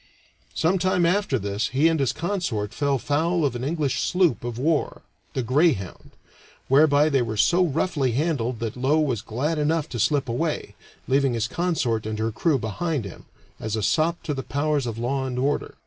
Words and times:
Some 0.55 0.79
time 0.79 1.05
after 1.05 1.37
this 1.37 1.67
he 1.67 1.87
and 1.87 1.99
his 1.99 2.11
consort 2.11 2.73
fell 2.73 2.97
foul 2.97 3.45
of 3.45 3.55
an 3.55 3.63
English 3.63 3.99
sloop 4.01 4.43
of 4.43 4.57
war, 4.57 5.03
the 5.35 5.43
Greyhound, 5.43 6.09
whereby 6.67 7.07
they 7.07 7.21
were 7.21 7.37
so 7.37 7.63
roughly 7.63 8.13
handled 8.13 8.57
that 8.61 8.75
Low 8.75 8.99
was 8.99 9.21
glad 9.21 9.59
enough 9.59 9.87
to 9.89 9.99
slip 9.99 10.27
away, 10.27 10.73
leaving 11.07 11.33
his 11.35 11.47
consort 11.47 12.07
and 12.07 12.17
her 12.17 12.31
crew 12.31 12.57
behind 12.57 13.05
him, 13.05 13.25
as 13.59 13.75
a 13.75 13.83
sop 13.83 14.23
to 14.23 14.33
the 14.33 14.41
powers 14.41 14.87
of 14.87 14.97
law 14.97 15.27
and 15.27 15.37
order. 15.37 15.75